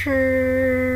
[0.00, 0.87] 吃